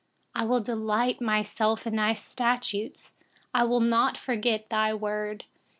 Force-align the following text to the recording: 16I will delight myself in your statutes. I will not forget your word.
16I 0.35 0.47
will 0.47 0.59
delight 0.59 1.21
myself 1.21 1.85
in 1.85 1.93
your 1.93 2.15
statutes. 2.15 3.13
I 3.53 3.63
will 3.65 3.81
not 3.81 4.17
forget 4.17 4.65
your 4.71 4.97
word. 4.97 5.45